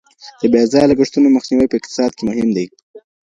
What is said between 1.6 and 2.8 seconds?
په اقتصاد کي مهم دی.